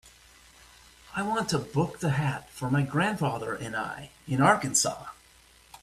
I 1.15 1.21
want 1.21 1.49
to 1.49 1.59
book 1.59 1.99
The 1.99 2.09
Hat 2.09 2.49
for 2.49 2.71
my 2.71 2.81
grandfather 2.81 3.53
and 3.53 3.75
I 3.75 4.09
in 4.27 4.41
Arkansas. 4.41 5.05